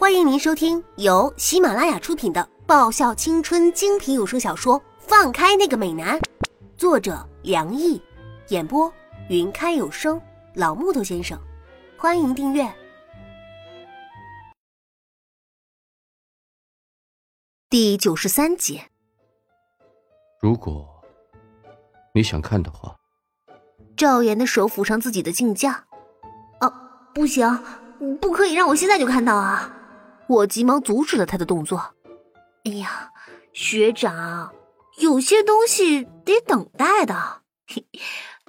[0.00, 6.18] 欢迎您收听由喜马拉雅出品的爆笑青春精品有声小说《放开那个美男》，
[6.78, 8.00] 作者梁毅，
[8.48, 8.90] 演播
[9.28, 10.18] 云开有声
[10.54, 11.38] 老木头先生。
[11.98, 12.66] 欢迎订阅
[17.68, 18.80] 第九十三集。
[20.40, 20.88] 如果
[22.14, 22.96] 你想看的话，
[23.94, 25.84] 赵岩的手抚上自己的镜架。
[26.62, 26.72] 哦，
[27.14, 27.62] 不行，
[28.18, 29.76] 不可以让我现在就看到啊！
[30.30, 31.94] 我急忙阻止了他的动作。
[32.64, 33.10] 哎呀，
[33.52, 34.52] 学长，
[34.98, 37.40] 有些东西得等待的。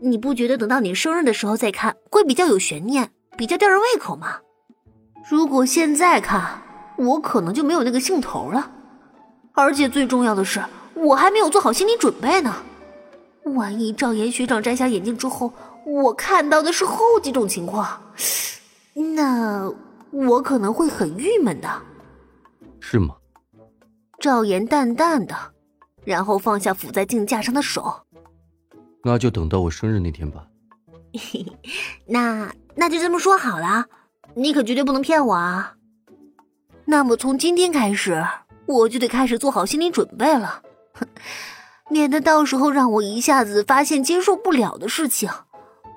[0.00, 4.40] 你不觉得等到你生日的时候再看会比较有悬念，比较吊人胃口吗？
[5.30, 6.60] 如果现在看，
[6.96, 8.72] 我可能就没有那个兴头了。
[9.52, 10.60] 而且最重要的是，
[10.94, 12.56] 我还没有做好心理准备呢。
[13.54, 15.52] 万一赵岩学长摘下眼镜之后，
[15.86, 18.02] 我看到的是后几种情况，
[18.94, 19.72] 那
[20.10, 21.68] 我可能会很郁闷的。
[22.80, 23.14] 是吗？
[24.20, 25.34] 赵岩淡淡的，
[26.04, 28.02] 然后放下抚在镜架上的手。
[29.04, 30.46] 那就等到我生日那天吧。
[32.06, 33.86] 那那就这么说好了，
[34.34, 35.74] 你可绝对不能骗我啊。
[36.84, 38.24] 那么从今天开始，
[38.66, 40.62] 我就得开始做好心理准备了。
[40.94, 41.06] 哼。
[41.90, 45.30] 免得到时候让我一下子发现接受不了的事情，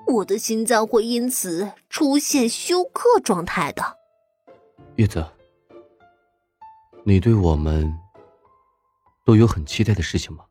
[0.06, 3.98] 我的心脏会因此出现休克状态的。
[4.96, 5.24] 叶子，
[7.04, 7.92] 你对我们
[9.24, 10.44] 都有很期待的事情吗？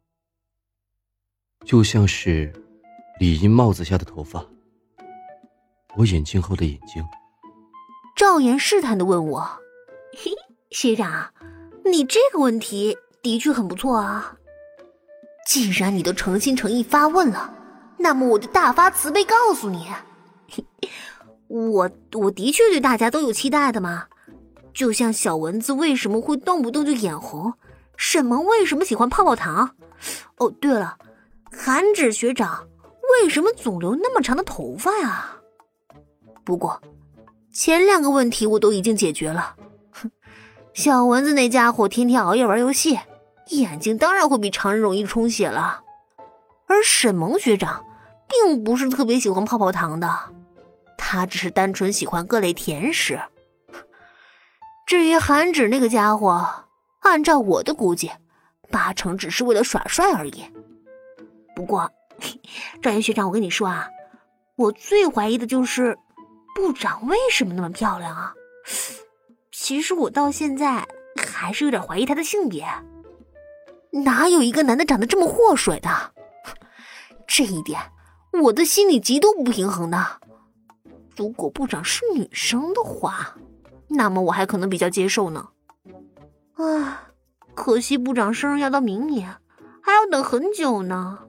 [1.63, 2.51] 就像是
[3.19, 4.43] 李英帽子下的头发，
[5.95, 7.05] 我眼镜后的眼睛。
[8.15, 9.41] 赵岩试探的问我
[10.17, 10.31] ：“嘿，
[10.71, 11.31] 学长，
[11.85, 14.37] 你这个问题的确很不错啊。”
[15.47, 17.53] 既然你都诚心诚意发问了，
[17.97, 19.87] 那么我就大发慈悲告诉你，
[21.47, 24.07] 我我的确对大家都有期待的嘛。
[24.73, 27.53] 就像小蚊子为什么会动不动就眼红，
[27.97, 29.75] 沈萌为什么喜欢泡泡糖？
[30.37, 30.97] 哦，对了，
[31.51, 32.67] 韩芷学长
[33.21, 35.37] 为什么总留那么长的头发呀？
[36.43, 36.81] 不过
[37.51, 39.55] 前两个问题我都已经解决了。
[39.91, 40.09] 哼，
[40.73, 42.99] 小蚊子那家伙天天熬夜玩游戏。
[43.47, 45.81] 眼睛当然会比常人容易充血了，
[46.67, 47.83] 而沈萌学长
[48.29, 50.09] 并不是特别喜欢泡泡糖的，
[50.97, 53.19] 他只是单纯喜欢各类甜食。
[54.91, 56.45] 至于韩芷那个家伙，
[56.99, 58.11] 按照我的估计，
[58.69, 60.43] 八成只是为了耍帅而已。
[61.55, 61.89] 不过，
[62.81, 63.87] 赵岩学长，我跟你说啊，
[64.57, 65.97] 我最怀疑的就是
[66.53, 68.33] 部长为什么那么漂亮啊？
[69.49, 70.85] 其实我到现在
[71.15, 72.67] 还是有点怀疑她的性别。
[73.91, 75.89] 哪有一个男的长得这么祸水的？
[77.25, 77.79] 这一点
[78.43, 80.05] 我的心里极度不平衡的。
[81.15, 83.33] 如果部长是女生的话，
[83.93, 85.49] 那么我还可能比较接受呢。
[86.53, 87.11] 啊，
[87.53, 89.37] 可惜部长生日要到明年，
[89.81, 91.19] 还要等很久呢。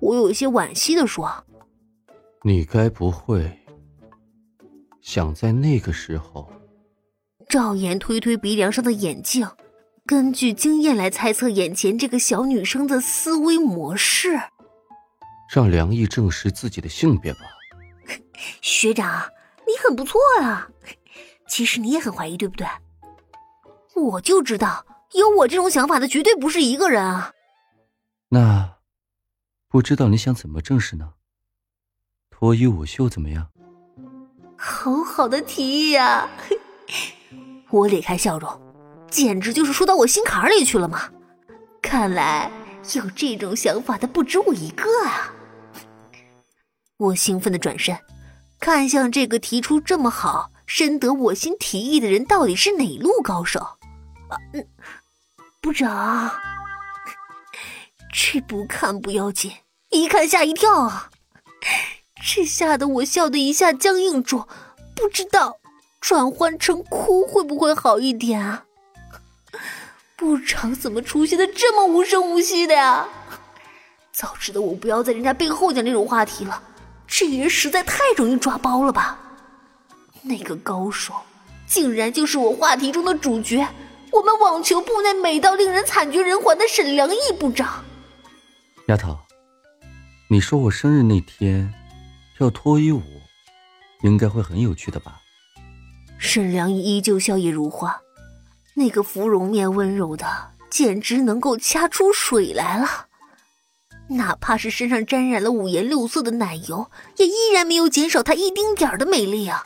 [0.00, 1.44] 我有一些惋惜的说
[2.42, 3.60] ：“你该不会
[5.00, 6.50] 想在那个时候？”
[7.48, 9.48] 赵岩推推鼻梁上的眼镜。
[10.04, 14.40] 根据经验来猜测眼前这个小女生的思维模式，
[15.54, 17.38] 让梁毅证实自己的性别吧。
[18.60, 19.30] 学长，
[19.64, 20.68] 你很不错啊。
[21.52, 22.66] 其实你也很怀疑，对不对？
[23.94, 27.34] 我就知道有我这种想法的绝对不是一个人啊。
[28.30, 28.78] 那
[29.68, 31.12] 不知道你想怎么证实呢？
[32.30, 33.50] 脱衣舞秀怎么样？
[34.56, 36.26] 好好的提议呀！
[37.68, 38.58] 我咧开笑容。
[39.10, 41.10] 简直就是说到我心坎里去了嘛！
[41.82, 42.50] 看来
[42.94, 45.34] 有这种想法的不止我一个啊！
[46.96, 47.94] 我兴奋的转身，
[48.58, 53.60] 看向这个提出这么好、深得我心提议的人，到底是哪路高手？
[53.60, 54.66] 啊，嗯，
[55.60, 56.30] 部长，
[58.12, 59.52] 这不看不要紧，
[59.90, 61.10] 一看吓一跳啊！
[62.24, 64.46] 这吓得我笑的一下僵硬住，
[64.94, 65.58] 不知道
[66.00, 68.64] 转换成哭会不会好一点啊？
[70.16, 73.08] 部长怎么出现的这么无声无息的呀？
[74.12, 76.62] 早知道我不要在人家背后讲这种话题了，
[77.06, 79.18] 这人实在太容易抓包了吧？
[80.22, 81.12] 那个高手
[81.66, 83.66] 竟然就是我话题中的主角，
[84.10, 87.84] 我们网球部那美到令人惨绝人寰的沈良义部长。
[88.88, 89.18] 丫头，
[90.28, 91.72] 你说我生日那天
[92.36, 93.02] 跳脱衣舞，
[94.02, 95.20] 应该会很有趣的吧？
[96.18, 98.00] 沈良义依旧笑靥如花。
[98.74, 100.26] 那个芙蓉面温柔的，
[100.70, 103.06] 简直能够掐出水来了。
[104.08, 109.64] 哪怕是身上沾染了五颜六色的奶油，也依然没有减少她一丁点儿的美丽啊！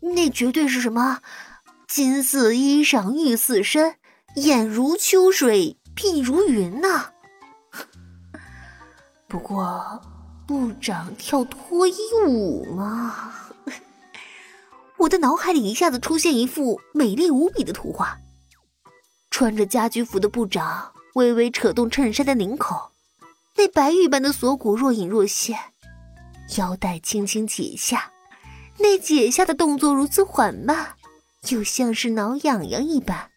[0.00, 1.20] 那绝对是什么
[1.88, 3.96] 金似衣裳玉似身，
[4.36, 7.10] 眼如秋水，鬓如云呐。
[9.28, 10.02] 不过，
[10.46, 11.94] 部长跳脱衣
[12.26, 13.32] 舞嘛？
[14.98, 18.18] 我的脑海里一下子出现一幅美丽无比的图画：
[19.30, 22.92] 穿着家居服的部长微微扯动衬衫的领口，
[23.56, 25.58] 那白玉般的锁骨若隐若现，
[26.56, 28.10] 腰带轻轻解下，
[28.78, 30.94] 那解下的动作如此缓慢，
[31.48, 33.30] 又像是挠痒痒一般，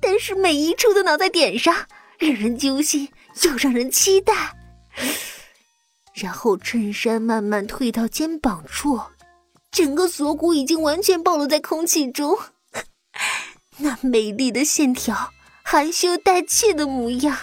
[0.00, 1.74] 但是每一处都挠在点上，
[2.18, 3.08] 让人揪心
[3.42, 4.56] 又让人期待。
[6.14, 9.00] 然后衬衫慢慢退到肩膀处。
[9.70, 12.38] 整个锁骨已经完全暴露在空气中，
[13.78, 15.30] 那美丽的线条，
[15.62, 17.36] 含羞带怯的模样，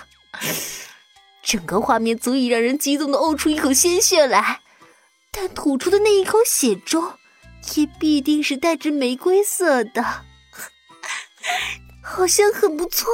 [1.43, 4.61] 整个画面足以让人激动的呕出一口鲜血来。
[5.35, 7.11] 但吐出的那一口血中，
[7.75, 10.01] 也必定是带着玫瑰色的，
[12.01, 13.09] 好像很不错。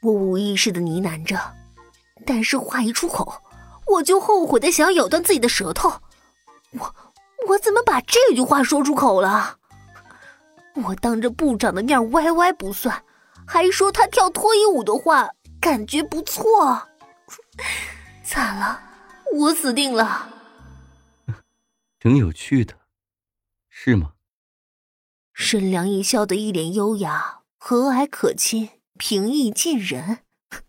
[0.00, 1.38] 我无意识的呢喃着，
[2.24, 3.42] 但是话一出口，
[3.86, 5.92] 我就后悔的想要咬断自己的舌头。
[6.78, 6.94] 我。
[7.46, 9.56] 我怎么把这句话说出口了？
[10.84, 13.02] 我当着部长的面歪歪不算，
[13.46, 16.82] 还说他跳脱衣舞的话感觉不错，
[18.22, 18.82] 惨了，
[19.32, 20.28] 我死定了。
[22.08, 22.74] 挺有趣的，
[23.68, 24.12] 是吗？
[25.34, 30.20] 沈良一笑得一脸优雅、和蔼可亲、平易近人，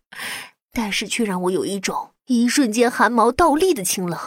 [0.73, 4.19] 但是却让我有一种一瞬间汗毛倒立的清冷。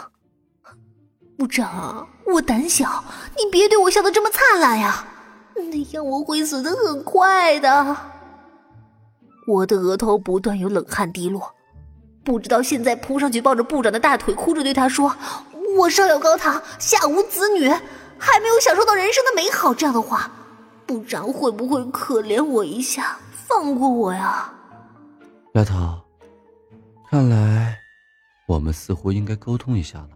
[1.37, 3.05] 部长，我胆小，
[3.37, 5.06] 你别对我笑得这么灿烂呀，
[5.55, 7.94] 那样我会死的很快的。
[9.47, 11.55] 我的额头不断有冷汗滴落，
[12.25, 15.14] 不知道现在扑上去抱着部长的大腿，哭着对他说
[15.78, 17.69] ：“我上有高堂，下无子女，
[18.19, 20.30] 还没有享受到人生的美好。”这样的话，
[20.86, 24.52] 部长会不会可怜我一下，放过我呀？
[25.54, 26.00] 丫头，
[27.10, 27.78] 看来
[28.46, 30.08] 我们似乎应该沟通一下了。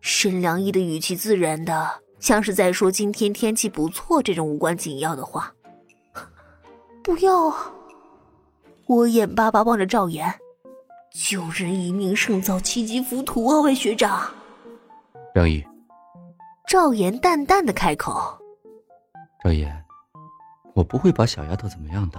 [0.00, 5.52] 沈良一的语气自然的，像是在说今天天气不错这种无关紧要的话。
[7.02, 7.72] 不要啊！
[8.86, 10.32] 我眼巴巴望着赵岩，
[11.12, 13.60] 救人一命胜造七级浮屠啊！
[13.60, 14.30] 魏学长，
[15.36, 15.62] 良一，
[16.66, 18.38] 赵岩淡淡的开口
[19.44, 19.84] ：“赵岩，
[20.74, 22.18] 我不会把小丫头怎么样的，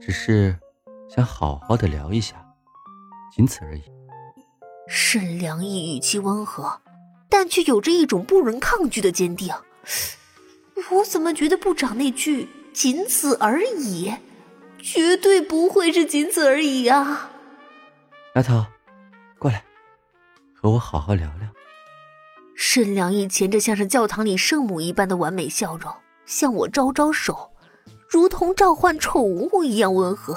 [0.00, 0.58] 只是
[1.06, 2.42] 想好好的聊一下，
[3.30, 3.82] 仅此而已。”
[4.88, 6.80] 沈良义语气温和，
[7.28, 9.54] 但却有着一种不容抗拒的坚定。
[10.90, 14.14] 我怎么觉得部长那句“仅此而已”，
[14.80, 17.32] 绝对不会是仅此而已啊！
[18.34, 18.64] 丫头，
[19.38, 19.62] 过来，
[20.54, 21.46] 和我好好聊聊。
[22.70, 25.90] 沈良义前着像是教堂里圣母一般的完美笑容，
[26.26, 27.50] 向我招招手，
[28.06, 30.36] 如同召唤宠物一样温和。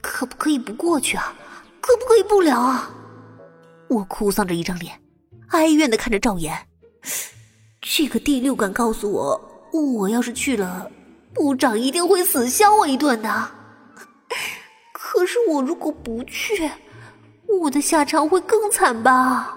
[0.00, 1.34] 可不可以不过去啊？
[1.80, 2.88] 可不可以不聊啊？
[3.88, 5.02] 我哭丧着一张脸，
[5.48, 6.56] 哀怨的看着赵岩。
[7.80, 10.88] 这个第六感告诉我，我要是去了，
[11.34, 13.50] 部长一定会死削我一顿的。
[14.92, 16.70] 可是我如果不去，
[17.60, 19.56] 我的下场会更惨吧？